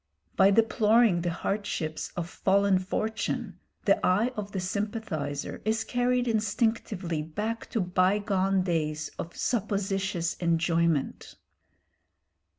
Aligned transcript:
By 0.35 0.49
deploring 0.49 1.21
the 1.21 1.29
hardships 1.29 2.11
of 2.17 2.27
fallen 2.27 2.79
fortune 2.79 3.59
the 3.85 4.03
eye 4.03 4.31
of 4.35 4.51
the 4.51 4.59
sympathiser 4.59 5.61
is 5.63 5.83
carried 5.83 6.27
instinctively 6.27 7.21
back 7.21 7.69
to 7.69 7.81
bygone 7.81 8.63
days 8.63 9.11
of 9.19 9.37
supposititious 9.37 10.33
enjoyment. 10.37 11.35